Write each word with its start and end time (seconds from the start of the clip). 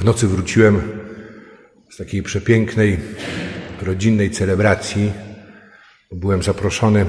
W 0.00 0.04
nocy 0.04 0.26
wróciłem 0.26 0.82
z 1.90 1.96
takiej 1.96 2.22
przepięknej, 2.22 2.98
rodzinnej 3.82 4.30
celebracji. 4.30 5.12
Byłem 6.12 6.42
zaproszony 6.42 7.06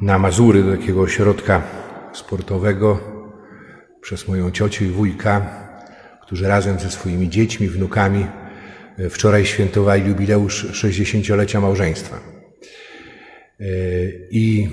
na 0.00 0.18
Mazury 0.18 0.62
do 0.62 0.76
takiego 0.76 1.00
ośrodka 1.00 1.62
sportowego 2.12 3.00
przez 4.00 4.28
moją 4.28 4.50
ciocię 4.50 4.86
i 4.86 4.88
wujka, 4.88 5.46
którzy 6.22 6.48
razem 6.48 6.78
ze 6.78 6.90
swoimi 6.90 7.28
dziećmi, 7.28 7.68
wnukami 7.68 8.26
wczoraj 9.10 9.46
świętowali 9.46 10.08
jubileusz 10.08 10.66
60-lecia 10.84 11.60
małżeństwa. 11.60 12.20
I 14.30 14.68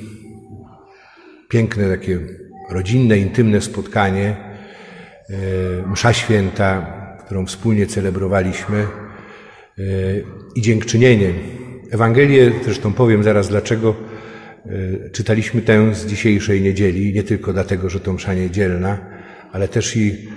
piękne 1.49 1.89
takie 1.89 2.19
rodzinne, 2.69 3.17
intymne 3.17 3.61
spotkanie, 3.61 4.48
msza 5.91 6.13
święta, 6.13 6.85
którą 7.25 7.45
wspólnie 7.45 7.87
celebrowaliśmy 7.87 8.87
i 10.55 10.61
dziękczynienie. 10.61 11.33
Ewangelię, 11.91 12.51
zresztą 12.63 12.93
powiem 12.93 13.23
zaraz 13.23 13.49
dlaczego, 13.49 13.95
czytaliśmy 15.11 15.61
tę 15.61 15.95
z 15.95 16.05
dzisiejszej 16.05 16.61
niedzieli, 16.61 17.13
nie 17.13 17.23
tylko 17.23 17.53
dlatego, 17.53 17.89
że 17.89 17.99
to 17.99 18.13
msza 18.13 18.33
niedzielna, 18.33 18.97
ale 19.51 19.67
też 19.67 19.97
i 19.97 20.29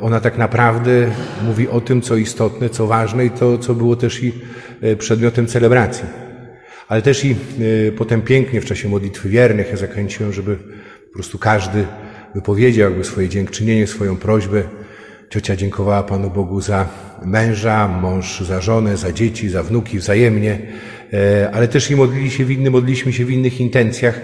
ona 0.00 0.20
tak 0.20 0.38
naprawdę 0.38 1.10
mówi 1.44 1.68
o 1.68 1.80
tym, 1.80 2.02
co 2.02 2.16
istotne, 2.16 2.70
co 2.70 2.86
ważne 2.86 3.26
i 3.26 3.30
to, 3.30 3.58
co 3.58 3.74
było 3.74 3.96
też 3.96 4.22
i 4.22 4.32
przedmiotem 4.98 5.46
celebracji. 5.46 6.04
Ale 6.88 7.02
też 7.02 7.24
i 7.24 7.36
potem 7.96 8.22
pięknie 8.22 8.60
w 8.60 8.64
czasie 8.64 8.88
modlitwy 8.88 9.28
wiernych 9.28 9.70
ja 9.70 9.76
zakręciłem, 9.76 10.32
żeby 10.32 10.56
po 11.06 11.14
prostu 11.14 11.38
każdy 11.38 11.84
wypowiedział 12.36 12.90
jakby 12.90 13.04
swoje 13.04 13.28
dziękczynienie, 13.28 13.86
swoją 13.86 14.16
prośbę. 14.16 14.62
Ciocia 15.30 15.56
dziękowała 15.56 16.02
Panu 16.02 16.30
Bogu 16.30 16.60
za 16.60 16.88
męża, 17.24 17.88
mąż 17.88 18.40
za 18.40 18.60
żonę, 18.60 18.96
za 18.96 19.12
dzieci, 19.12 19.48
za 19.48 19.62
wnuki 19.62 19.98
wzajemnie, 19.98 20.58
ale 21.52 21.68
też 21.68 21.90
i 21.90 21.96
modlili 21.96 22.30
się 22.30 22.44
w 22.44 22.50
innym, 22.50 22.72
modliliśmy 22.72 23.12
się 23.12 23.24
w 23.24 23.30
innych 23.30 23.60
intencjach. 23.60 24.20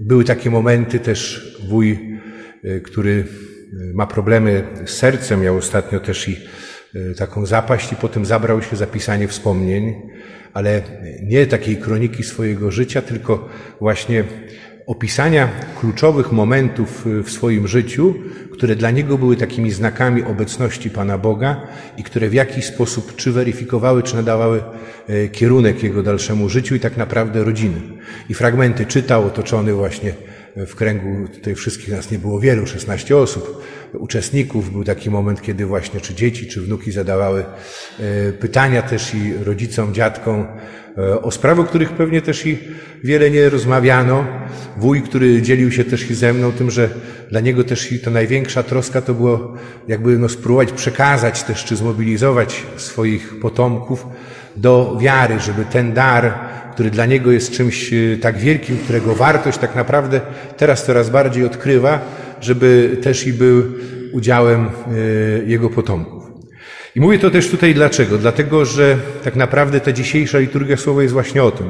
Były 0.00 0.24
takie 0.24 0.50
momenty 0.50 0.98
też 0.98 1.48
wuj, 1.68 2.18
który 2.84 3.24
ma 3.94 4.06
problemy 4.06 4.64
z 4.86 4.90
sercem, 4.90 5.40
miał 5.40 5.56
ostatnio 5.56 6.00
też 6.00 6.28
i 6.28 6.36
taką 7.16 7.46
zapaść 7.46 7.92
i 7.92 7.96
potem 7.96 8.24
zabrał 8.24 8.62
się 8.62 8.76
za 8.76 8.86
pisanie 8.86 9.28
wspomnień, 9.28 9.94
ale 10.52 10.82
nie 11.22 11.46
takiej 11.46 11.76
kroniki 11.76 12.22
swojego 12.22 12.70
życia, 12.70 13.02
tylko 13.02 13.48
właśnie 13.80 14.24
opisania 14.86 15.48
kluczowych 15.80 16.32
momentów 16.32 17.06
w 17.24 17.30
swoim 17.30 17.68
życiu, 17.68 18.14
które 18.52 18.76
dla 18.76 18.90
niego 18.90 19.18
były 19.18 19.36
takimi 19.36 19.70
znakami 19.70 20.22
obecności 20.22 20.90
Pana 20.90 21.18
Boga 21.18 21.60
i 21.96 22.02
które 22.02 22.28
w 22.28 22.34
jakiś 22.34 22.64
sposób 22.64 23.16
czy 23.16 23.32
weryfikowały, 23.32 24.02
czy 24.02 24.16
nadawały 24.16 24.62
kierunek 25.32 25.82
jego 25.82 26.02
dalszemu 26.02 26.48
życiu 26.48 26.74
i 26.74 26.80
tak 26.80 26.96
naprawdę 26.96 27.44
rodziny. 27.44 27.80
I 28.28 28.34
fragmenty 28.34 28.86
czytał, 28.86 29.26
otoczony 29.26 29.72
właśnie 29.72 30.14
w 30.56 30.74
kręgu, 30.74 31.28
tutaj 31.28 31.54
wszystkich 31.54 31.88
nas 31.88 32.10
nie 32.10 32.18
było 32.18 32.40
wielu, 32.40 32.66
16 32.66 33.16
osób, 33.16 33.62
uczestników. 33.94 34.72
Był 34.72 34.84
taki 34.84 35.10
moment, 35.10 35.42
kiedy 35.42 35.66
właśnie 35.66 36.00
czy 36.00 36.14
dzieci, 36.14 36.46
czy 36.46 36.60
wnuki 36.60 36.92
zadawały 36.92 37.44
pytania 38.40 38.82
też 38.82 39.14
i 39.14 39.34
rodzicom, 39.44 39.94
dziadkom 39.94 40.46
o 41.22 41.30
sprawy, 41.30 41.60
o 41.60 41.64
których 41.64 41.90
pewnie 41.90 42.22
też 42.22 42.46
i 42.46 42.58
wiele 43.04 43.30
nie 43.30 43.48
rozmawiano. 43.48 44.24
Wuj, 44.76 45.02
który 45.02 45.42
dzielił 45.42 45.72
się 45.72 45.84
też 45.84 46.10
i 46.10 46.14
ze 46.14 46.32
mną 46.32 46.52
tym, 46.52 46.70
że 46.70 46.90
dla 47.30 47.40
niego 47.40 47.64
też 47.64 47.92
i 47.92 47.98
to 47.98 48.10
największa 48.10 48.62
troska 48.62 49.00
to 49.00 49.14
było 49.14 49.54
jakby 49.88 50.18
no 50.18 50.28
spróbować 50.28 50.72
przekazać 50.72 51.42
też, 51.42 51.64
czy 51.64 51.76
zmobilizować 51.76 52.62
swoich 52.76 53.40
potomków 53.40 54.06
do 54.56 54.98
wiary, 55.00 55.40
żeby 55.40 55.64
ten 55.64 55.92
dar, 55.92 56.34
który 56.72 56.90
dla 56.90 57.06
niego 57.06 57.32
jest 57.32 57.52
czymś 57.52 57.90
tak 58.20 58.38
wielkim, 58.38 58.78
którego 58.78 59.14
wartość 59.14 59.58
tak 59.58 59.74
naprawdę 59.74 60.20
teraz 60.56 60.84
coraz 60.84 61.10
bardziej 61.10 61.44
odkrywa, 61.44 62.00
żeby 62.44 62.96
też 63.02 63.26
i 63.26 63.32
był 63.32 63.62
udziałem 64.12 64.70
jego 65.46 65.70
potomków. 65.70 66.22
I 66.94 67.00
mówię 67.00 67.18
to 67.18 67.30
też 67.30 67.48
tutaj 67.48 67.74
dlaczego? 67.74 68.18
Dlatego, 68.18 68.64
że 68.64 68.96
tak 69.24 69.36
naprawdę 69.36 69.80
ta 69.80 69.92
dzisiejsza 69.92 70.38
liturgia 70.38 70.76
słowa 70.76 71.02
jest 71.02 71.14
właśnie 71.14 71.42
o 71.42 71.50
tym. 71.50 71.66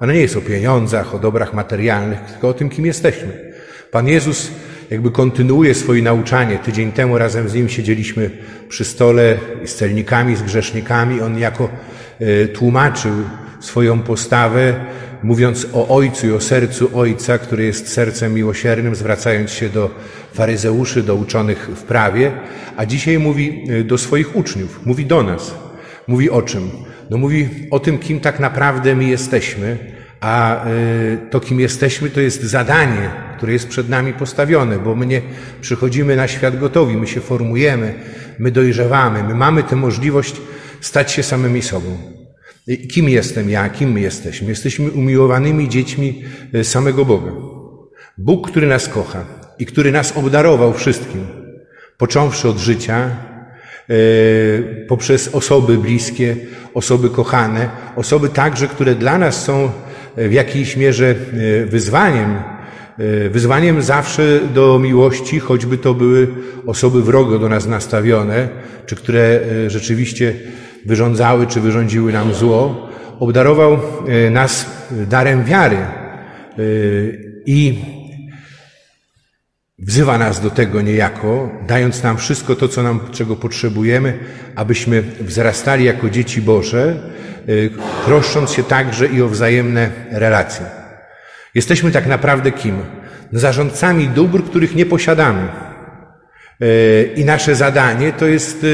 Ona 0.00 0.12
nie 0.12 0.20
jest 0.20 0.36
o 0.36 0.40
pieniądzach, 0.40 1.14
o 1.14 1.18
dobrach 1.18 1.54
materialnych, 1.54 2.20
tylko 2.20 2.48
o 2.48 2.52
tym, 2.52 2.68
kim 2.68 2.86
jesteśmy. 2.86 3.52
Pan 3.90 4.08
Jezus 4.08 4.50
jakby 4.90 5.10
kontynuuje 5.10 5.74
swoje 5.74 6.02
nauczanie. 6.02 6.58
Tydzień 6.58 6.92
temu 6.92 7.18
razem 7.18 7.48
z 7.48 7.54
Nim 7.54 7.68
siedzieliśmy 7.68 8.30
przy 8.68 8.84
stole 8.84 9.38
z 9.64 9.74
celnikami, 9.74 10.36
z 10.36 10.42
grzesznikami. 10.42 11.20
On 11.20 11.38
jako 11.38 11.68
tłumaczył 12.54 13.12
swoją 13.60 14.02
postawę, 14.02 14.74
mówiąc 15.22 15.66
o 15.72 15.88
Ojcu 15.88 16.26
i 16.26 16.32
o 16.32 16.40
sercu 16.40 16.90
Ojca, 16.98 17.38
który 17.38 17.64
jest 17.64 17.88
sercem 17.88 18.34
miłosiernym, 18.34 18.94
zwracając 18.94 19.50
się 19.50 19.68
do 19.68 19.90
faryzeuszy, 20.34 21.02
do 21.02 21.14
uczonych 21.14 21.70
w 21.74 21.82
prawie, 21.82 22.32
a 22.76 22.86
dzisiaj 22.86 23.18
mówi 23.18 23.64
do 23.84 23.98
swoich 23.98 24.36
uczniów, 24.36 24.86
mówi 24.86 25.06
do 25.06 25.22
nas. 25.22 25.54
Mówi 26.08 26.30
o 26.30 26.42
czym? 26.42 26.70
No 27.10 27.18
mówi 27.18 27.48
o 27.70 27.80
tym, 27.80 27.98
kim 27.98 28.20
tak 28.20 28.40
naprawdę 28.40 28.94
my 28.94 29.04
jesteśmy, 29.04 29.78
a 30.20 30.64
to, 31.30 31.40
kim 31.40 31.60
jesteśmy, 31.60 32.10
to 32.10 32.20
jest 32.20 32.42
zadanie, 32.42 33.10
które 33.36 33.52
jest 33.52 33.68
przed 33.68 33.88
nami 33.88 34.12
postawione, 34.12 34.78
bo 34.78 34.94
my 34.94 35.06
nie 35.06 35.22
przychodzimy 35.60 36.16
na 36.16 36.28
świat 36.28 36.58
gotowi, 36.58 36.96
my 36.96 37.06
się 37.06 37.20
formujemy, 37.20 37.94
my 38.38 38.50
dojrzewamy, 38.50 39.22
my 39.22 39.34
mamy 39.34 39.62
tę 39.62 39.76
możliwość 39.76 40.36
stać 40.80 41.12
się 41.12 41.22
samymi 41.22 41.62
sobą. 41.62 42.09
Kim 42.76 43.08
jestem 43.08 43.50
ja, 43.50 43.68
kim 43.68 43.92
my 43.92 44.00
jesteśmy? 44.00 44.48
Jesteśmy 44.48 44.90
umiłowanymi 44.90 45.68
dziećmi 45.68 46.22
samego 46.62 47.04
Boga. 47.04 47.32
Bóg, 48.18 48.50
który 48.50 48.66
nas 48.66 48.88
kocha 48.88 49.24
i 49.58 49.66
który 49.66 49.92
nas 49.92 50.16
obdarował 50.16 50.72
wszystkim, 50.72 51.26
począwszy 51.98 52.48
od 52.48 52.58
życia, 52.58 53.10
poprzez 54.88 55.28
osoby 55.28 55.78
bliskie, 55.78 56.36
osoby 56.74 57.10
kochane, 57.10 57.70
osoby 57.96 58.28
także, 58.28 58.68
które 58.68 58.94
dla 58.94 59.18
nas 59.18 59.44
są 59.44 59.70
w 60.16 60.32
jakiejś 60.32 60.76
mierze 60.76 61.14
wyzwaniem, 61.66 62.34
wyzwaniem 63.30 63.82
zawsze 63.82 64.40
do 64.54 64.78
miłości, 64.78 65.40
choćby 65.40 65.78
to 65.78 65.94
były 65.94 66.28
osoby 66.66 67.02
wrogo 67.02 67.38
do 67.38 67.48
nas 67.48 67.66
nastawione, 67.66 68.48
czy 68.86 68.96
które 68.96 69.40
rzeczywiście 69.66 70.34
wyrządzały 70.86 71.46
czy 71.46 71.60
wyrządziły 71.60 72.12
nam 72.12 72.34
zło, 72.34 72.88
obdarował 73.20 73.78
nas 74.30 74.66
darem 74.90 75.44
wiary 75.44 75.76
i 77.46 77.78
wzywa 79.78 80.18
nas 80.18 80.40
do 80.40 80.50
tego 80.50 80.82
niejako, 80.82 81.50
dając 81.66 82.02
nam 82.02 82.16
wszystko 82.16 82.56
to, 82.56 82.68
co 82.68 82.82
nam, 82.82 83.00
czego 83.12 83.36
potrzebujemy, 83.36 84.18
abyśmy 84.56 85.02
wzrastali 85.02 85.84
jako 85.84 86.10
dzieci 86.10 86.42
Boże, 86.42 86.96
troszcząc 88.04 88.52
się 88.52 88.62
także 88.62 89.06
i 89.06 89.22
o 89.22 89.28
wzajemne 89.28 89.90
relacje. 90.10 90.66
Jesteśmy 91.54 91.90
tak 91.90 92.06
naprawdę 92.06 92.52
kim? 92.52 92.76
Zarządcami 93.32 94.08
dóbr, 94.08 94.42
których 94.44 94.74
nie 94.74 94.86
posiadamy. 94.86 95.48
I 97.16 97.24
nasze 97.24 97.54
zadanie 97.54 98.12
to 98.12 98.26
jest 98.26 98.66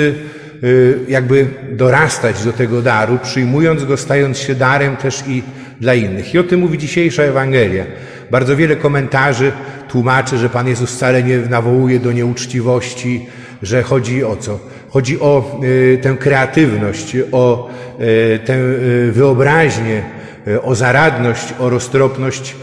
jakby 1.08 1.46
dorastać 1.72 2.44
do 2.44 2.52
tego 2.52 2.82
daru, 2.82 3.18
przyjmując 3.22 3.84
go, 3.84 3.96
stając 3.96 4.38
się 4.38 4.54
darem 4.54 4.96
też 4.96 5.24
i 5.28 5.42
dla 5.80 5.94
innych. 5.94 6.34
I 6.34 6.38
o 6.38 6.44
tym 6.44 6.60
mówi 6.60 6.78
dzisiejsza 6.78 7.22
Ewangelia. 7.22 7.84
Bardzo 8.30 8.56
wiele 8.56 8.76
komentarzy 8.76 9.52
tłumaczy, 9.88 10.38
że 10.38 10.48
Pan 10.48 10.68
Jezus 10.68 10.92
wcale 10.92 11.22
nie 11.22 11.38
nawołuje 11.38 12.00
do 12.00 12.12
nieuczciwości, 12.12 13.26
że 13.62 13.82
chodzi 13.82 14.24
o 14.24 14.36
co? 14.36 14.58
Chodzi 14.88 15.20
o 15.20 15.60
y, 15.64 15.98
tę 16.02 16.16
kreatywność, 16.20 17.16
o 17.32 17.70
y, 18.00 18.38
tę 18.38 18.54
y, 18.54 19.12
wyobraźnię, 19.12 20.02
o 20.62 20.74
zaradność, 20.74 21.54
o 21.58 21.70
roztropność 21.70 22.56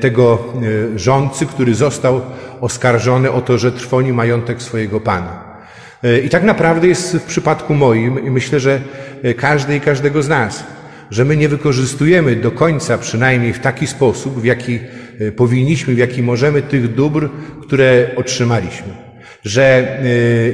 tego 0.00 0.38
rządcy, 0.96 1.46
który 1.46 1.74
został 1.74 2.20
oskarżony 2.60 3.30
o 3.30 3.40
to, 3.40 3.58
że 3.58 3.72
trwoni 3.72 4.12
majątek 4.12 4.62
swojego 4.62 5.00
Pana. 5.00 5.47
I 6.24 6.28
tak 6.28 6.44
naprawdę 6.44 6.88
jest 6.88 7.16
w 7.16 7.22
przypadku 7.22 7.74
moim 7.74 8.26
i 8.26 8.30
myślę, 8.30 8.60
że 8.60 8.80
każdy 9.36 9.76
i 9.76 9.80
każdego 9.80 10.22
z 10.22 10.28
nas, 10.28 10.64
że 11.10 11.24
my 11.24 11.36
nie 11.36 11.48
wykorzystujemy 11.48 12.36
do 12.36 12.50
końca, 12.50 12.98
przynajmniej 12.98 13.52
w 13.52 13.60
taki 13.60 13.86
sposób, 13.86 14.40
w 14.40 14.44
jaki 14.44 14.78
powinniśmy, 15.36 15.94
w 15.94 15.98
jaki 15.98 16.22
możemy 16.22 16.62
tych 16.62 16.94
dóbr, 16.94 17.28
które 17.62 18.10
otrzymaliśmy. 18.16 18.92
Że 19.44 19.98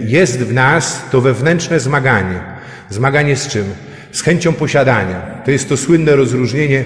jest 0.06 0.38
w 0.38 0.54
nas 0.54 1.02
to 1.10 1.20
wewnętrzne 1.20 1.80
zmaganie. 1.80 2.40
Zmaganie 2.90 3.36
z 3.36 3.48
czym? 3.48 3.64
Z 4.12 4.22
chęcią 4.22 4.52
posiadania. 4.52 5.20
To 5.44 5.50
jest 5.50 5.68
to 5.68 5.76
słynne 5.76 6.16
rozróżnienie 6.16 6.84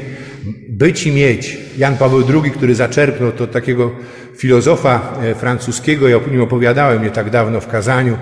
być 0.79 1.07
i 1.07 1.13
mieć. 1.13 1.59
Jan 1.79 1.97
Paweł 1.97 2.23
II, 2.35 2.51
który 2.51 2.75
zaczerpnął 2.75 3.33
to 3.33 3.47
takiego 3.47 3.91
filozofa 4.37 5.15
e, 5.23 5.35
francuskiego, 5.35 6.09
ja 6.09 6.17
o 6.17 6.31
nim 6.31 6.43
opowiadałem 6.43 7.03
nie 7.03 7.11
tak 7.11 7.31
dawno 7.31 7.61
w 7.61 7.67
kazaniu, 7.67 8.19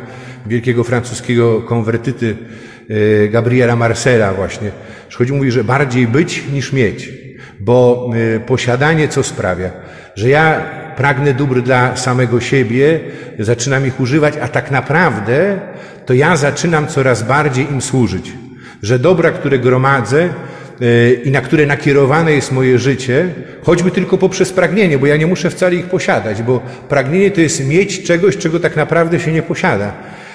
wielkiego 0.47 0.85
francuskiego 0.85 1.62
konwertyty 1.62 2.37
e, 3.25 3.29
Gabriela 3.29 3.76
Marcela 3.76 4.35
właśnie. 4.35 4.70
Chodzi, 5.14 5.32
mówi, 5.32 5.50
że 5.50 5.64
bardziej 5.64 6.06
być 6.06 6.43
niż 6.53 6.73
mieć, 6.73 7.11
bo 7.61 8.11
e, 8.37 8.41
posiadanie 8.41 9.08
co 9.08 9.23
sprawia? 9.23 9.70
Że 10.14 10.29
ja 10.29 10.61
pragnę 10.97 11.35
dóbr 11.35 11.62
dla 11.62 11.97
samego 11.97 12.41
siebie, 12.41 13.00
zaczynam 13.38 13.87
ich 13.87 14.00
używać, 14.00 14.35
a 14.37 14.49
tak 14.49 14.70
naprawdę 14.70 15.61
to 16.06 16.14
ja 16.14 16.37
zaczynam 16.37 16.87
coraz 16.87 17.23
bardziej 17.23 17.73
im 17.73 17.82
służyć. 17.82 18.32
Że 18.82 18.99
dobra, 18.99 19.31
które 19.31 19.58
gromadzę, 19.58 20.29
i 21.25 21.31
na 21.31 21.40
które 21.40 21.67
nakierowane 21.67 22.32
jest 22.32 22.52
moje 22.52 22.78
życie, 22.78 23.28
choćby 23.62 23.90
tylko 23.90 24.19
poprzez 24.19 24.52
pragnienie, 24.52 24.99
bo 24.99 25.06
ja 25.06 25.17
nie 25.17 25.26
muszę 25.26 25.50
wcale 25.50 25.75
ich 25.75 25.87
posiadać, 25.87 26.43
bo 26.43 26.61
pragnienie 26.88 27.31
to 27.31 27.40
jest 27.40 27.69
mieć 27.69 28.02
czegoś, 28.02 28.37
czego 28.37 28.61
tak 28.61 28.76
naprawdę 28.76 29.20
się 29.20 29.32
nie 29.32 29.43
posiada. 29.43 29.93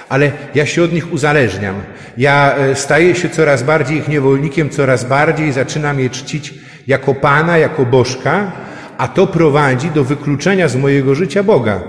Ale 0.10 0.32
ja 0.56 0.66
się 0.66 0.84
od 0.84 0.94
nich 0.94 1.14
uzależniam. 1.14 1.76
Ja 2.18 2.56
e, 2.56 2.76
staję 2.76 3.16
się 3.16 3.30
coraz 3.30 3.64
bardziej 3.64 3.98
ich 3.98 4.08
niewolnikiem, 4.08 4.70
coraz 4.70 5.04
bardziej 5.04 5.52
zaczynam 5.52 6.00
je 6.00 6.10
czcić 6.10 6.54
jako 6.88 7.16
Pana, 7.16 7.58
jako 7.58 7.86
Bożka, 7.86 8.52
a 8.98 9.08
to 9.08 9.28
prowadzi 9.28 9.90
do 9.90 10.04
wykluczenia 10.04 10.68
z 10.68 10.76
mojego 10.76 11.16
życia 11.16 11.44
Boga. 11.44 11.82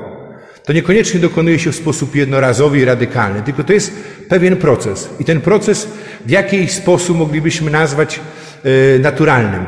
To 0.64 0.72
niekoniecznie 0.72 1.20
dokonuje 1.20 1.58
się 1.58 1.72
w 1.72 1.76
sposób 1.76 2.16
jednorazowy 2.16 2.78
i 2.78 2.84
radykalny, 2.84 3.42
tylko 3.42 3.64
to 3.64 3.72
jest 3.72 3.92
pewien 4.28 4.56
proces. 4.56 5.10
I 5.20 5.24
ten 5.24 5.40
proces 5.40 5.88
w 6.26 6.30
jakiś 6.30 6.72
sposób 6.72 7.18
moglibyśmy 7.18 7.70
nazwać 7.70 8.20
e, 8.64 8.98
naturalnym. 8.98 9.64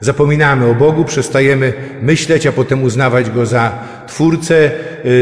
Zapominamy 0.00 0.66
o 0.66 0.74
Bogu, 0.74 1.04
przestajemy 1.04 1.72
myśleć, 2.02 2.46
a 2.46 2.52
potem 2.52 2.82
uznawać 2.82 3.30
Go 3.30 3.46
za 3.46 3.78
Twórcę. 4.06 4.70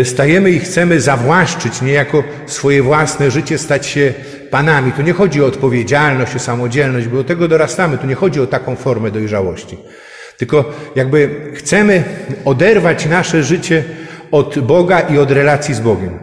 E, 0.01 0.05
stajemy 0.05 0.51
i 0.51 0.59
chcemy 0.59 1.01
zawłaszczyć 1.01 1.83
niejako 1.83 2.25
swoje 2.47 2.83
własne 2.83 3.31
życie, 3.31 3.59
stać 3.59 3.87
się 3.87 4.15
Panami. 4.51 4.93
Tu 4.93 5.03
nie 5.03 5.13
chodzi 5.13 5.43
o 5.43 5.47
odpowiedzialność, 5.47 6.37
o 6.37 6.39
samodzielność, 6.39 7.09
bo 7.09 7.17
do 7.17 7.25
tego 7.25 7.49
dorastamy. 7.49 7.99
Tu 7.99 8.07
nie 8.07 8.15
chodzi 8.15 8.41
o 8.41 8.47
taką 8.47 8.77
formę 8.77 9.11
dojrzałości. 9.11 9.79
Tylko 10.37 10.73
jakby 10.97 11.31
chcemy 11.55 12.05
oderwać 12.45 13.07
nasze 13.07 13.43
życie 13.43 13.85
od 14.31 14.59
Boga 14.59 15.01
i 15.01 15.19
od 15.19 15.31
relacji 15.31 15.75
z 15.75 15.81
Bogiem. 15.81 16.19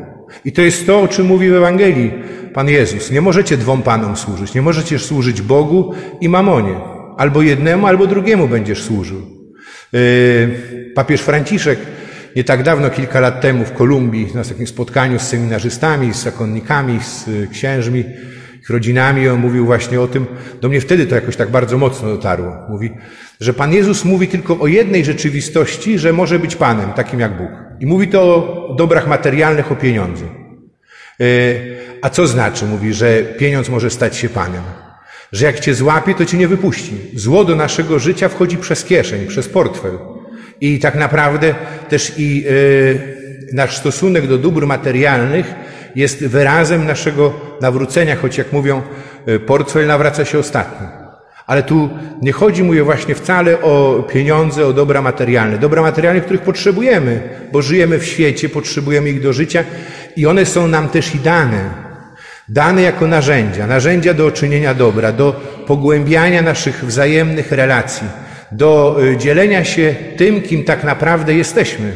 I 0.46 0.52
to 0.52 0.62
jest 0.62 0.86
to, 0.86 1.00
o 1.00 1.08
czym 1.08 1.26
mówi 1.26 1.50
w 1.50 1.54
Ewangelii 1.54 2.14
Pan 2.58 2.70
Jezus. 2.70 3.12
Nie 3.12 3.22
możecie 3.22 3.58
dwom 3.58 3.84
Panom 3.84 4.16
służyć. 4.16 4.54
Nie 4.54 4.62
możecie 4.62 5.00
służyć 5.00 5.42
Bogu 5.42 5.94
i 6.22 6.30
mamonie. 6.30 6.76
Albo 7.18 7.42
jednemu, 7.42 7.88
albo 7.88 8.08
drugiemu 8.08 8.48
będziesz 8.48 8.84
służył. 8.84 9.22
Yy, 9.94 10.92
papież 10.96 11.22
Franciszek 11.22 11.80
nie 12.36 12.44
tak 12.44 12.64
dawno, 12.64 12.90
kilka 12.90 13.20
lat 13.20 13.42
temu 13.42 13.66
w 13.66 13.72
Kolumbii, 13.72 14.28
na 14.36 14.44
takim 14.44 14.68
spotkaniu 14.68 15.20
z 15.20 15.22
seminarzystami, 15.22 16.14
z 16.14 16.24
zakonnikami, 16.24 17.00
z 17.04 17.26
księżmi, 17.52 18.04
ich 18.62 18.70
rodzinami, 18.70 19.30
on 19.30 19.40
mówił 19.40 19.66
właśnie 19.66 20.02
o 20.02 20.08
tym, 20.08 20.26
do 20.62 20.70
mnie 20.70 20.82
wtedy 20.82 21.06
to 21.06 21.16
jakoś 21.16 21.36
tak 21.36 21.52
bardzo 21.52 21.78
mocno 21.78 22.10
dotarło. 22.10 22.54
Mówi, 22.70 22.92
że 23.40 23.54
Pan 23.54 23.74
Jezus 23.74 24.06
mówi 24.06 24.28
tylko 24.28 24.60
o 24.60 24.68
jednej 24.68 25.06
rzeczywistości, 25.06 26.00
że 26.00 26.14
może 26.14 26.40
być 26.40 26.56
Panem, 26.56 26.94
takim 26.94 27.20
jak 27.20 27.38
Bóg. 27.38 27.50
I 27.80 27.86
mówi 27.86 28.08
to 28.08 28.22
o 28.22 28.76
dobrach 28.78 29.08
materialnych, 29.08 29.72
o 29.72 29.76
pieniądzu. 29.76 30.37
E, 31.20 31.24
a 32.02 32.10
co 32.10 32.28
znaczy? 32.28 32.66
Mówi, 32.66 32.94
że 32.94 33.24
pieniądz 33.24 33.70
może 33.70 33.90
stać 33.90 34.18
się 34.18 34.30
Panem. 34.30 34.64
Że 35.32 35.46
jak 35.46 35.60
Cię 35.60 35.76
złapie, 35.76 36.16
to 36.16 36.26
Cię 36.26 36.38
nie 36.38 36.48
wypuści. 36.48 36.98
Zło 37.16 37.46
do 37.46 37.56
naszego 37.56 38.00
życia 38.00 38.30
wchodzi 38.30 38.58
przez 38.58 38.84
kieszeń, 38.84 39.28
przez 39.28 39.50
portfel. 39.50 39.92
I 40.62 40.80
tak 40.80 40.96
naprawdę 40.96 41.56
też 41.90 42.14
i 42.18 42.46
e, 42.48 43.54
nasz 43.54 43.78
stosunek 43.78 44.28
do 44.28 44.38
dóbr 44.38 44.66
materialnych 44.66 45.54
jest 45.96 46.28
wyrazem 46.28 46.86
naszego 46.86 47.34
nawrócenia, 47.62 48.16
choć 48.16 48.38
jak 48.38 48.54
mówią, 48.54 48.82
e, 49.26 49.40
portfel 49.40 49.88
nawraca 49.88 50.26
się 50.26 50.40
ostatni. 50.40 50.88
Ale 51.48 51.64
tu 51.64 51.90
nie 52.22 52.32
chodzi, 52.32 52.64
mówię 52.64 52.84
właśnie 52.84 53.16
wcale 53.16 53.62
o 53.62 54.08
pieniądze, 54.14 54.66
o 54.66 54.74
dobra 54.74 55.02
materialne. 55.02 55.58
Dobra 55.58 55.82
materialne, 55.82 56.22
których 56.22 56.42
potrzebujemy, 56.42 57.22
bo 57.52 57.62
żyjemy 57.62 58.00
w 58.00 58.06
świecie, 58.06 58.50
potrzebujemy 58.50 59.10
ich 59.10 59.22
do 59.22 59.34
życia 59.34 59.64
i 60.18 60.26
one 60.26 60.46
są 60.46 60.68
nam 60.68 60.90
też 60.90 61.16
i 61.16 61.20
dane. 61.20 61.70
Dane 62.50 62.82
jako 62.82 63.08
narzędzia, 63.08 63.68
narzędzia 63.68 64.14
do 64.14 64.32
czynienia 64.32 64.74
dobra, 64.74 65.12
do 65.12 65.42
pogłębiania 65.68 66.42
naszych 66.42 66.86
wzajemnych 66.86 67.52
relacji, 67.52 68.08
do 68.52 68.98
y, 69.04 69.18
dzielenia 69.18 69.64
się 69.64 69.96
tym, 70.18 70.42
kim 70.42 70.64
tak 70.64 70.84
naprawdę 70.84 71.34
jesteśmy, 71.34 71.92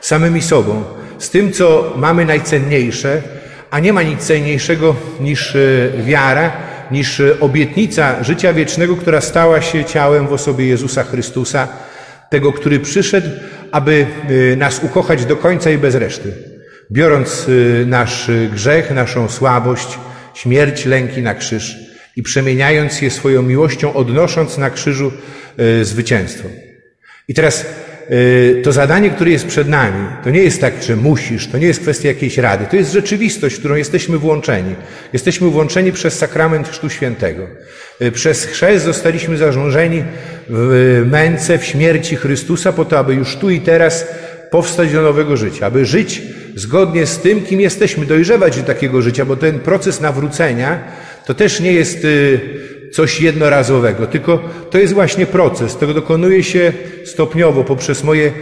samymi 0.00 0.42
sobą, 0.42 0.84
z 1.18 1.30
tym, 1.30 1.52
co 1.52 1.92
mamy 1.96 2.24
najcenniejsze, 2.24 3.22
a 3.70 3.80
nie 3.80 3.92
ma 3.92 4.02
nic 4.02 4.20
cenniejszego 4.20 4.96
niż 5.20 5.54
y, 5.54 5.92
wiara, 6.04 6.52
niż 6.90 7.22
obietnica 7.40 8.24
życia 8.24 8.52
wiecznego, 8.52 8.96
która 8.96 9.20
stała 9.20 9.60
się 9.60 9.84
ciałem 9.84 10.26
w 10.26 10.32
osobie 10.32 10.66
Jezusa 10.66 11.04
Chrystusa, 11.04 11.68
tego, 12.30 12.52
który 12.52 12.80
przyszedł, 12.80 13.28
aby 13.72 14.06
y, 14.30 14.56
nas 14.56 14.80
ukochać 14.84 15.24
do 15.24 15.36
końca 15.36 15.70
i 15.70 15.78
bez 15.78 15.94
reszty. 15.94 16.51
Biorąc 16.92 17.48
y, 17.48 17.84
nasz 17.86 18.30
grzech, 18.52 18.90
naszą 18.90 19.28
słabość, 19.28 19.98
śmierć, 20.34 20.86
lęki 20.86 21.22
na 21.22 21.34
krzyż 21.34 21.76
i 22.16 22.22
przemieniając 22.22 23.02
je 23.02 23.10
swoją 23.10 23.42
miłością, 23.42 23.94
odnosząc 23.94 24.58
na 24.58 24.70
krzyżu 24.70 25.12
y, 25.80 25.84
zwycięstwo. 25.84 26.48
I 27.28 27.34
teraz 27.34 27.66
Y, 28.10 28.62
to 28.64 28.72
zadanie, 28.72 29.10
które 29.10 29.30
jest 29.30 29.46
przed 29.46 29.68
nami, 29.68 30.06
to 30.24 30.30
nie 30.30 30.42
jest 30.42 30.60
tak, 30.60 30.82
że 30.82 30.96
musisz, 30.96 31.48
to 31.48 31.58
nie 31.58 31.66
jest 31.66 31.80
kwestia 31.80 32.08
jakiejś 32.08 32.38
rady, 32.38 32.66
to 32.70 32.76
jest 32.76 32.92
rzeczywistość, 32.92 33.56
w 33.56 33.58
którą 33.58 33.74
jesteśmy 33.74 34.18
włączeni. 34.18 34.74
Jesteśmy 35.12 35.48
włączeni 35.48 35.92
przez 35.92 36.18
sakrament 36.18 36.68
Chrztu 36.68 36.90
Świętego. 36.90 37.46
Przez 38.12 38.44
chrzest 38.44 38.84
zostaliśmy 38.84 39.36
zarządzeni 39.36 40.04
w 40.48 41.02
męce, 41.10 41.58
w 41.58 41.64
śmierci 41.64 42.16
Chrystusa 42.16 42.72
po 42.72 42.84
to, 42.84 42.98
aby 42.98 43.14
już 43.14 43.36
tu 43.36 43.50
i 43.50 43.60
teraz 43.60 44.06
powstać 44.52 44.92
do 44.92 45.02
nowego 45.02 45.36
życia, 45.36 45.66
aby 45.66 45.84
żyć 45.84 46.22
zgodnie 46.54 47.06
z 47.06 47.18
tym, 47.18 47.42
kim 47.42 47.60
jesteśmy, 47.60 48.06
dojrzewać 48.06 48.56
do 48.56 48.62
takiego 48.62 49.02
życia, 49.02 49.24
bo 49.24 49.36
ten 49.36 49.58
proces 49.60 50.00
nawrócenia 50.00 50.78
to 51.26 51.34
też 51.34 51.60
nie 51.60 51.72
jest 51.72 52.04
y, 52.04 52.40
coś 52.92 53.20
jednorazowego, 53.20 54.06
tylko 54.06 54.48
to 54.70 54.78
jest 54.78 54.92
właśnie 54.92 55.26
proces. 55.26 55.76
To 55.76 55.86
dokonuje 55.86 56.42
się 56.42 56.72
stopniowo 57.04 57.64
poprzez 57.64 58.04
moje 58.04 58.32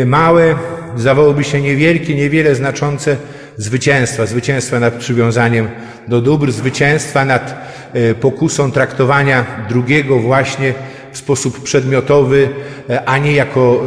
e, 0.00 0.06
małe, 0.06 0.54
zdawałoby 0.96 1.44
się 1.44 1.60
niewielkie, 1.60 2.14
niewiele 2.14 2.54
znaczące 2.54 3.16
zwycięstwa. 3.56 4.26
Zwycięstwa 4.26 4.80
nad 4.80 4.94
przywiązaniem 4.94 5.68
do 6.08 6.20
dóbr, 6.20 6.52
zwycięstwa 6.52 7.24
nad 7.24 7.54
e, 7.92 8.14
pokusą 8.14 8.72
traktowania 8.72 9.66
drugiego 9.68 10.18
właśnie 10.18 10.74
w 11.12 11.18
sposób 11.18 11.62
przedmiotowy, 11.62 12.48
e, 12.90 13.04
a 13.04 13.18
nie 13.18 13.32
jako 13.32 13.84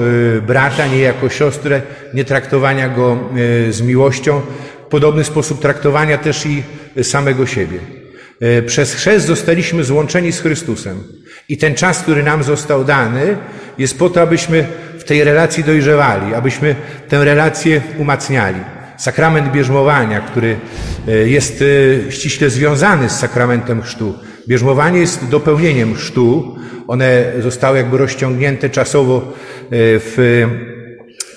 brata, 0.47 0.87
nie 0.87 0.99
jako 0.99 1.29
siostrę, 1.29 1.81
nie 2.13 2.25
traktowania 2.25 2.89
go 2.89 3.19
z 3.69 3.81
miłością. 3.81 4.41
Podobny 4.89 5.23
sposób 5.23 5.61
traktowania 5.61 6.17
też 6.17 6.45
i 6.45 6.63
samego 7.03 7.45
siebie. 7.45 7.79
E, 8.41 8.61
przez 8.61 8.93
chrzest 8.93 9.25
zostaliśmy 9.25 9.83
złączeni 9.83 10.31
z 10.31 10.39
Chrystusem. 10.39 11.03
I 11.49 11.57
ten 11.57 11.75
czas, 11.75 11.99
który 11.99 12.23
nam 12.23 12.43
został 12.43 12.83
dany, 12.83 13.37
jest 13.77 13.99
po 13.99 14.09
to, 14.09 14.21
abyśmy 14.21 14.67
w 14.99 15.03
tej 15.03 15.23
relacji 15.23 15.63
dojrzewali, 15.63 16.33
abyśmy 16.33 16.75
tę 17.09 17.25
relację 17.25 17.81
umacniali. 17.97 18.59
Sakrament 18.97 19.51
bierzmowania, 19.51 20.21
który 20.21 20.57
e, 21.07 21.11
jest 21.11 21.63
e, 22.07 22.11
ściśle 22.11 22.49
związany 22.49 23.09
z 23.09 23.19
sakramentem 23.19 23.81
chrztu. 23.81 24.19
Bierzmowanie 24.47 24.99
jest 24.99 25.29
dopełnieniem 25.29 25.95
chrztu. 25.95 26.55
One 26.87 27.33
zostały 27.39 27.77
jakby 27.77 27.97
rozciągnięte 27.97 28.69
czasowo 28.69 29.33
w 29.71 30.45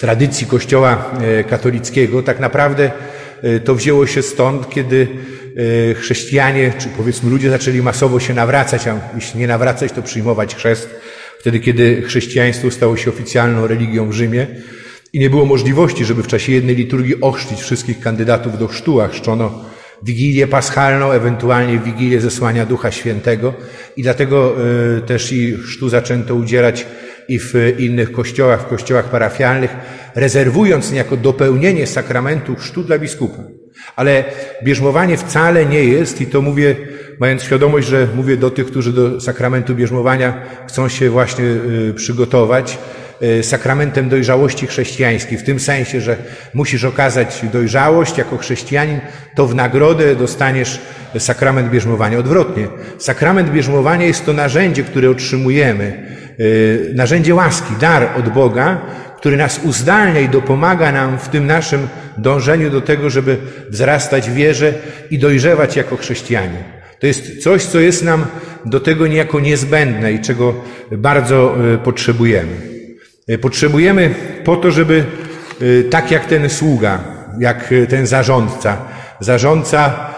tradycji 0.01 0.47
Kościoła 0.47 1.11
katolickiego. 1.51 2.23
Tak 2.23 2.41
naprawdę 2.41 2.91
to 3.65 3.75
wzięło 3.75 4.07
się 4.07 4.23
stąd, 4.23 4.71
kiedy 4.71 5.07
E, 5.59 5.95
chrześcijanie, 5.95 6.73
czy 6.79 6.89
powiedzmy 6.89 7.31
ludzie 7.31 7.51
zaczęli 7.51 7.83
masowo 7.83 8.21
się 8.21 8.35
nawracać, 8.35 8.87
a 8.87 9.01
jeśli 9.15 9.41
nie 9.41 9.47
nawracać, 9.47 9.93
to 9.93 10.03
przyjmować 10.03 10.55
chrzest, 10.55 10.91
wtedy 11.41 11.61
kiedy 11.61 12.03
chrześcijaństwo 12.03 12.71
stało 12.71 12.97
się 12.97 13.11
oficjalną 13.11 13.67
religią 13.67 14.09
w 14.09 14.13
Rzymie 14.13 14.47
i 15.13 15.19
nie 15.19 15.31
było 15.31 15.45
możliwości, 15.45 16.05
żeby 16.05 16.23
w 16.23 16.27
czasie 16.27 16.53
jednej 16.53 16.77
liturgii 16.77 17.21
ochrzcić 17.21 17.61
wszystkich 17.61 18.01
kandydatów 18.01 18.59
do 18.59 18.69
chrztu, 18.69 19.01
a 19.01 19.09
chrzczono 19.09 19.65
Wigilię 20.03 20.47
Paschalną, 20.47 21.13
ewentualnie 21.13 21.79
Wigilię 21.79 22.21
zesłania 22.21 22.67
Ducha 22.67 22.91
Świętego 22.91 23.55
i 23.97 24.03
dlatego 24.03 24.55
e, 24.97 25.01
też 25.01 25.33
i 25.33 25.57
chrztu 25.57 25.89
zaczęto 25.89 26.35
udzielać 26.35 26.87
i 27.29 27.39
w 27.39 27.55
innych 27.79 28.13
kościołach, 28.13 28.63
w 28.63 28.67
kościołach 28.67 29.11
parafialnych, 29.11 29.77
rezerwując 30.15 30.93
niejako 30.93 31.17
dopełnienie 31.17 31.87
sakramentu 31.87 32.55
chrztu 32.55 32.85
dla 32.85 32.99
biskupa. 32.99 33.43
Ale 33.97 34.25
bierzmowanie 34.65 35.17
wcale 35.17 35.67
nie 35.67 35.85
jest, 35.85 36.21
i 36.21 36.27
to 36.27 36.43
mówię, 36.43 36.77
mając 37.21 37.43
świadomość, 37.43 37.89
że 37.89 38.09
mówię 38.15 38.37
do 38.37 38.51
tych, 38.51 38.67
którzy 38.67 38.93
do 38.93 39.21
sakramentu 39.21 39.75
bierzmowania 39.75 40.43
chcą 40.69 40.89
się 40.89 41.11
właśnie 41.11 41.45
y, 41.45 41.95
przygotować, 41.95 42.79
sakramentem 43.43 44.09
dojrzałości 44.09 44.67
chrześcijańskiej, 44.67 45.39
w 45.39 45.45
tym 45.45 45.61
sensie, 45.61 46.01
że 46.01 46.17
musisz 46.55 46.85
okazać 46.85 47.41
dojrzałość 47.53 48.19
jako 48.19 48.39
chrześcijanin, 48.39 49.01
to 49.35 49.47
w 49.47 49.55
nagrodę 49.55 50.17
dostaniesz 50.17 50.81
sakrament 51.19 51.71
bierzmowania. 51.71 52.19
Odwrotnie, 52.19 52.69
sakrament 52.99 53.51
bierzmowania 53.51 54.07
jest 54.07 54.27
to 54.27 54.33
narzędzie, 54.33 54.83
które 54.83 55.11
otrzymujemy, 55.11 56.07
y, 56.41 56.93
narzędzie 56.95 57.35
łaski, 57.35 57.75
dar 57.81 58.09
od 58.19 58.29
Boga, 58.29 58.81
który 59.17 59.37
nas 59.37 59.61
uzdalnia 59.65 60.21
i 60.21 60.29
dopomaga 60.29 60.93
nam 60.93 61.19
w 61.19 61.29
tym 61.29 61.47
naszym 61.47 61.89
dążeniu 62.19 62.71
do 62.71 62.81
tego, 62.81 63.11
żeby 63.11 63.37
wzrastać 63.71 64.31
w 64.31 64.35
wierze 64.35 64.75
i 65.11 65.19
dojrzewać 65.19 65.77
jako 65.77 65.97
chrześcijanie. 65.97 66.79
To 66.99 67.07
jest 67.07 67.43
coś, 67.43 67.63
co 67.65 67.81
jest 67.81 68.05
nam 68.05 68.27
do 68.65 68.81
tego 68.81 69.07
niejako 69.07 69.41
niezbędne 69.41 70.13
i 70.13 70.21
czego 70.21 70.55
bardzo 70.93 71.55
e, 71.75 71.79
potrzebujemy. 71.79 72.78
E, 73.29 73.39
potrzebujemy 73.39 74.15
po 74.45 74.57
to, 74.57 74.71
żeby 74.71 75.05
e, 75.61 75.85
tak 75.85 76.11
jak 76.11 76.27
ten 76.27 76.51
sługa, 76.51 77.05
jak 77.41 77.75
ten 77.89 78.07
zarządca, 78.07 78.77
zarządca, 79.21 80.11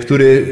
który 0.00 0.46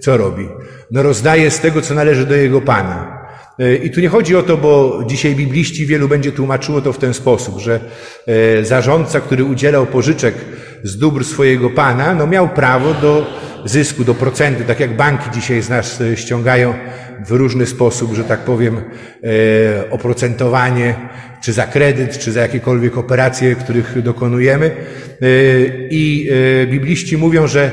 co 0.00 0.16
robi? 0.16 0.48
No 0.90 1.02
rozdaje 1.02 1.50
z 1.50 1.60
tego, 1.60 1.82
co 1.82 1.94
należy 1.94 2.26
do 2.26 2.34
jego 2.34 2.60
pana. 2.60 3.20
E, 3.58 3.76
I 3.76 3.90
tu 3.90 4.00
nie 4.00 4.08
chodzi 4.08 4.36
o 4.36 4.42
to, 4.42 4.56
bo 4.56 5.02
dzisiaj 5.06 5.34
bibliści 5.34 5.86
wielu 5.86 6.08
będzie 6.08 6.32
tłumaczyło 6.32 6.80
to 6.80 6.92
w 6.92 6.98
ten 6.98 7.14
sposób, 7.14 7.58
że 7.58 7.80
e, 8.26 8.64
zarządca, 8.64 9.20
który 9.20 9.44
udzielał 9.44 9.86
pożyczek 9.86 10.34
z 10.82 10.98
dóbr 10.98 11.24
swojego 11.24 11.70
pana, 11.70 12.14
no 12.14 12.26
miał 12.26 12.48
prawo 12.48 12.94
do 12.94 13.26
zysku, 13.64 14.04
do 14.04 14.14
procentu, 14.14 14.64
tak 14.66 14.80
jak 14.80 14.96
banki 14.96 15.30
dzisiaj 15.30 15.62
z 15.62 15.68
nas 15.68 16.00
e, 16.00 16.16
ściągają 16.16 16.74
w 17.26 17.30
różny 17.30 17.66
sposób, 17.66 18.14
że 18.14 18.24
tak 18.24 18.40
powiem, 18.40 18.80
oprocentowanie, 19.90 20.94
czy 21.42 21.52
za 21.52 21.66
kredyt, 21.66 22.18
czy 22.18 22.32
za 22.32 22.40
jakiekolwiek 22.40 22.98
operacje, 22.98 23.54
których 23.54 24.02
dokonujemy. 24.02 24.70
I 25.90 26.30
bibliści 26.66 27.16
mówią, 27.16 27.46
że 27.46 27.70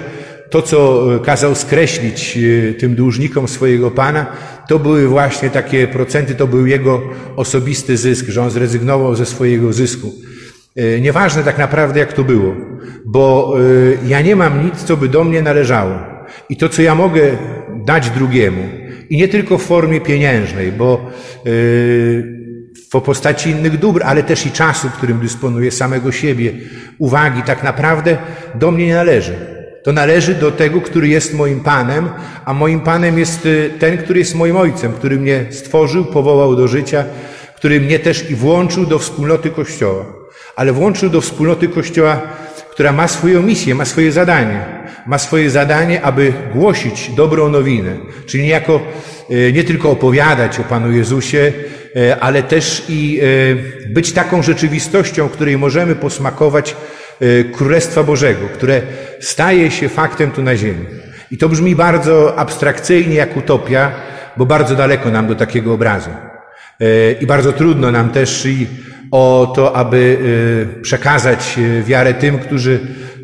to, 0.49 0.61
co 0.61 1.07
kazał 1.23 1.55
skreślić 1.55 2.37
e, 2.37 2.73
tym 2.73 2.95
dłużnikom 2.95 3.47
swojego 3.47 3.91
Pana, 3.91 4.25
to 4.67 4.79
były 4.79 5.07
właśnie 5.07 5.49
takie 5.49 5.87
procenty, 5.87 6.35
to 6.35 6.47
był 6.47 6.67
jego 6.67 7.01
osobisty 7.35 7.97
zysk, 7.97 8.25
że 8.25 8.41
on 8.41 8.51
zrezygnował 8.51 9.15
ze 9.15 9.25
swojego 9.25 9.73
zysku. 9.73 10.13
E, 10.77 11.01
nieważne 11.01 11.43
tak 11.43 11.57
naprawdę, 11.57 11.99
jak 11.99 12.13
to 12.13 12.23
było, 12.23 12.55
bo 13.05 13.53
e, 14.03 14.07
ja 14.07 14.21
nie 14.21 14.35
mam 14.35 14.65
nic, 14.65 14.83
co 14.83 14.97
by 14.97 15.09
do 15.09 15.23
mnie 15.23 15.41
należało. 15.41 15.99
I 16.49 16.57
to, 16.57 16.69
co 16.69 16.81
ja 16.81 16.95
mogę 16.95 17.21
dać 17.85 18.09
drugiemu, 18.09 18.61
i 19.09 19.17
nie 19.17 19.27
tylko 19.27 19.57
w 19.57 19.63
formie 19.63 20.01
pieniężnej, 20.01 20.71
bo 20.71 21.11
w 22.91 23.01
postaci 23.01 23.49
innych 23.49 23.79
dóbr, 23.79 24.01
ale 24.05 24.23
też 24.23 24.45
i 24.45 24.51
czasu, 24.51 24.89
którym 24.89 25.19
dysponuję, 25.19 25.71
samego 25.71 26.11
siebie, 26.11 26.53
uwagi, 26.97 27.41
tak 27.41 27.63
naprawdę 27.63 28.17
do 28.55 28.71
mnie 28.71 28.87
nie 28.87 28.95
należy. 28.95 29.35
To 29.83 29.93
należy 29.93 30.35
do 30.35 30.51
tego, 30.51 30.81
który 30.81 31.07
jest 31.07 31.33
moim 31.33 31.59
Panem, 31.59 32.09
a 32.45 32.53
moim 32.53 32.79
Panem 32.79 33.19
jest 33.19 33.47
ten, 33.79 33.97
który 33.97 34.19
jest 34.19 34.35
moim 34.35 34.57
Ojcem, 34.57 34.93
który 34.93 35.19
mnie 35.19 35.45
stworzył, 35.49 36.05
powołał 36.05 36.55
do 36.55 36.67
życia, 36.67 37.05
który 37.55 37.81
mnie 37.81 37.99
też 37.99 38.31
i 38.31 38.35
włączył 38.35 38.85
do 38.85 38.99
wspólnoty 38.99 39.49
Kościoła. 39.49 40.16
Ale 40.57 40.73
włączył 40.73 41.09
do 41.09 41.21
wspólnoty 41.21 41.67
Kościoła, 41.67 42.21
która 42.71 42.91
ma 42.91 43.07
swoją 43.07 43.41
misję, 43.41 43.75
ma 43.75 43.85
swoje 43.85 44.11
zadanie. 44.11 44.65
Ma 45.05 45.17
swoje 45.17 45.49
zadanie, 45.49 46.01
aby 46.01 46.33
głosić 46.53 47.09
dobrą 47.09 47.49
nowinę, 47.49 47.95
czyli 48.25 48.43
niejako 48.43 48.81
y, 49.31 49.53
nie 49.53 49.63
tylko 49.63 49.91
opowiadać 49.91 50.59
o 50.59 50.63
Panu 50.63 50.91
Jezusie, 50.91 51.53
y, 51.95 52.15
ale 52.19 52.43
też 52.43 52.85
i 52.89 53.21
być 53.89 54.13
taką 54.13 54.43
rzeczywistością, 54.43 55.29
której 55.29 55.57
możemy 55.57 55.95
posmakować 55.95 56.75
Królestwa 57.53 58.03
Bożego, 58.03 58.47
które 58.53 58.81
staje 59.19 59.71
się 59.71 59.89
faktem 59.89 60.31
tu 60.31 60.41
na 60.41 60.55
ziemi. 60.55 60.85
I 61.31 61.37
to 61.37 61.49
brzmi 61.49 61.75
bardzo 61.75 62.39
abstrakcyjnie 62.39 63.15
jak 63.15 63.37
utopia, 63.37 63.91
bo 64.37 64.45
bardzo 64.45 64.75
daleko 64.75 65.11
nam 65.11 65.27
do 65.27 65.35
takiego 65.35 65.73
obrazu. 65.73 66.09
I 67.21 67.27
bardzo 67.27 67.53
trudno 67.53 67.91
nam 67.91 68.09
też 68.09 68.45
i 68.45 68.67
o 69.11 69.53
to, 69.55 69.75
aby 69.75 70.17
y, 70.77 70.81
przekazać 70.81 71.55
wiarę 71.83 72.13
tym, 72.13 72.39
którzy 72.39 72.79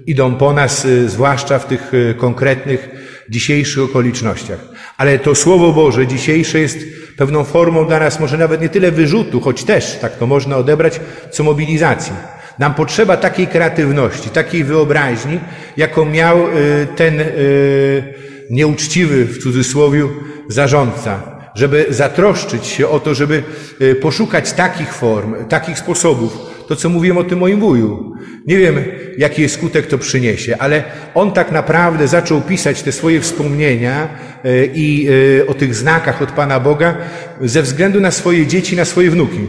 idą 0.06 0.36
po 0.36 0.54
nas, 0.54 0.88
zwłaszcza 1.06 1.60
w 1.60 1.68
tych 1.68 1.92
konkretnych 2.18 2.90
dzisiejszych 3.30 3.84
okolicznościach. 3.84 4.60
Ale 4.98 5.20
to 5.20 5.36
Słowo 5.36 5.74
Boże 5.74 6.08
dzisiejsze 6.08 6.60
jest 6.60 6.78
pewną 7.18 7.44
formą 7.44 7.86
dla 7.86 8.00
nas 8.00 8.20
może 8.20 8.38
nawet 8.38 8.62
nie 8.62 8.70
tyle 8.70 8.92
wyrzutu, 8.92 9.42
choć 9.42 9.64
też 9.64 9.98
tak 10.02 10.18
to 10.18 10.28
można 10.28 10.58
odebrać, 10.58 11.00
co 11.32 11.44
mobilizacji. 11.44 12.14
Nam 12.60 12.74
potrzeba 12.74 13.18
takiej 13.18 13.48
kreatywności, 13.48 14.30
takiej 14.30 14.64
wyobraźni, 14.64 15.40
jaką 15.78 16.06
miał 16.06 16.48
y, 16.48 16.88
ten 16.96 17.20
y, 17.20 18.14
nieuczciwy, 18.50 19.26
w 19.26 19.44
cudzysłowie, 19.44 20.04
zarządca, 20.48 21.33
żeby 21.56 21.86
zatroszczyć 21.90 22.66
się 22.66 22.88
o 22.88 23.00
to, 23.00 23.16
żeby 23.16 23.44
y, 23.82 23.96
poszukać 23.96 24.54
takich 24.54 24.94
form, 24.94 25.36
takich 25.46 25.80
sposobów. 25.80 26.38
To, 26.68 26.76
co 26.76 26.90
mówiłem 26.90 27.18
o 27.18 27.24
tym 27.24 27.40
moim 27.40 27.60
wuju. 27.60 28.14
Nie 28.48 28.58
wiem, 28.58 28.76
jaki 29.18 29.50
skutek 29.50 29.88
to 29.88 29.98
przyniesie, 29.98 30.56
ale 30.60 30.84
on 31.14 31.32
tak 31.32 31.52
naprawdę 31.52 32.08
zaczął 32.08 32.42
pisać 32.42 32.82
te 32.82 32.92
swoje 32.92 33.22
wspomnienia 33.22 34.10
i 34.74 35.10
o 35.48 35.54
tych 35.54 35.76
znakach 35.76 36.22
od 36.22 36.32
Pana 36.32 36.60
Boga 36.60 36.96
ze 37.42 37.62
względu 37.62 38.02
na 38.02 38.12
swoje 38.12 38.48
dzieci, 38.48 38.76
na 38.76 38.86
swoje 38.86 39.12
wnuki 39.12 39.40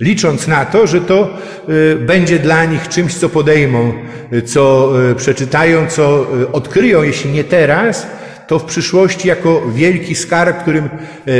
licząc 0.00 0.48
na 0.48 0.64
to, 0.64 0.86
że 0.86 1.00
to 1.00 1.38
y, 1.68 1.96
będzie 1.96 2.38
dla 2.38 2.64
nich 2.64 2.88
czymś, 2.88 3.14
co 3.14 3.28
podejmą, 3.28 3.92
y, 4.32 4.42
co 4.42 4.92
y, 5.10 5.14
przeczytają, 5.14 5.86
co 5.86 6.26
odkryją, 6.52 7.02
jeśli 7.02 7.30
nie 7.30 7.44
teraz, 7.44 8.06
to 8.50 8.58
w 8.58 8.64
przyszłości 8.64 9.28
jako 9.28 9.62
wielki 9.74 10.14
skarb, 10.14 10.62
którym 10.62 10.88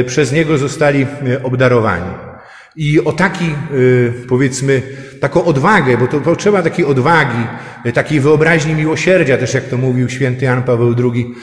przez 0.06 0.32
Niego 0.32 0.58
zostali 0.58 1.06
obdarowani. 1.42 2.10
I 2.76 3.00
o 3.04 3.12
taki, 3.12 3.54
powiedzmy, 4.28 4.82
taką 5.20 5.44
odwagę, 5.44 5.98
bo 5.98 6.06
to 6.06 6.20
potrzeba 6.20 6.62
takiej 6.62 6.84
odwagi, 6.84 7.46
takiej 7.94 8.20
wyobraźni 8.20 8.74
miłosierdzia, 8.74 9.38
też 9.38 9.54
jak 9.54 9.64
to 9.64 9.76
mówił 9.76 10.08
święty 10.08 10.44
Jan 10.44 10.62
Paweł 10.62 10.94
II, 11.14 11.34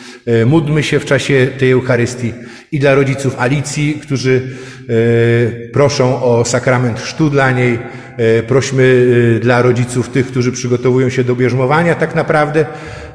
módlmy 0.45 0.83
się 0.83 0.99
w 0.99 1.05
czasie 1.05 1.47
tej 1.59 1.71
Eucharystii 1.71 2.33
i 2.71 2.79
dla 2.79 2.95
rodziców 2.95 3.39
Alicji, 3.39 3.99
którzy 4.01 4.41
e, 4.89 5.69
proszą 5.69 6.23
o 6.23 6.45
sakrament 6.45 6.99
chrztu 6.99 7.29
dla 7.29 7.51
niej. 7.51 7.79
E, 8.17 8.43
prośmy 8.43 9.05
e, 9.35 9.39
dla 9.39 9.61
rodziców 9.61 10.09
tych, 10.09 10.27
którzy 10.27 10.51
przygotowują 10.51 11.09
się 11.09 11.23
do 11.23 11.35
bierzmowania, 11.35 11.95
tak 11.95 12.15
naprawdę 12.15 12.65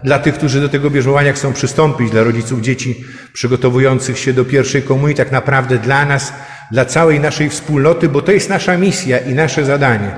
dla 0.05 0.19
tych, 0.19 0.35
którzy 0.35 0.61
do 0.61 0.69
tego 0.69 0.91
bierzmowania 0.91 1.33
chcą 1.33 1.53
przystąpić, 1.53 2.11
dla 2.11 2.23
rodziców 2.23 2.61
dzieci 2.61 3.05
przygotowujących 3.33 4.19
się 4.19 4.33
do 4.33 4.45
pierwszej 4.45 4.83
komunii, 4.83 5.17
tak 5.17 5.33
naprawdę 5.33 5.79
dla 5.79 6.05
nas, 6.05 6.33
dla 6.73 6.85
całej 6.85 7.21
naszej 7.21 7.49
wspólnoty, 7.49 8.09
bo 8.09 8.23
to 8.23 8.33
jest 8.33 8.49
nasza 8.49 8.79
misja 8.79 9.19
i 9.19 9.35
nasze 9.35 9.65
zadanie. 9.65 10.11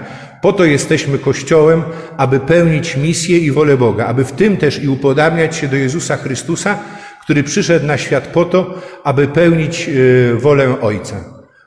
Po 0.42 0.52
to 0.52 0.64
jesteśmy 0.64 1.18
Kościołem, 1.18 1.82
aby 2.16 2.40
pełnić 2.40 2.96
misję 2.96 3.38
i 3.38 3.50
wolę 3.50 3.76
Boga, 3.76 4.06
aby 4.06 4.24
w 4.24 4.32
tym 4.32 4.56
też 4.56 4.82
i 4.82 4.88
upodabniać 4.88 5.56
się 5.56 5.68
do 5.68 5.76
Jezusa 5.76 6.16
Chrystusa, 6.16 6.78
który 7.22 7.42
przyszedł 7.42 7.86
na 7.86 7.98
świat 7.98 8.26
po 8.26 8.44
to, 8.44 8.82
aby 9.04 9.28
pełnić 9.28 9.88
e, 9.88 10.34
wolę 10.34 10.80
Ojca. 10.80 11.16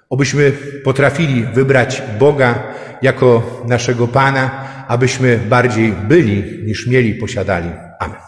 Obyśmy 0.09 0.51
potrafili 0.83 1.45
wybrać 1.53 2.03
Boga 2.19 2.63
jako 3.01 3.61
naszego 3.67 4.07
Pana, 4.07 4.67
abyśmy 4.87 5.39
bardziej 5.49 5.91
byli 5.91 6.63
niż 6.65 6.87
mieli, 6.87 7.13
posiadali. 7.13 7.86
Amén. 7.99 8.26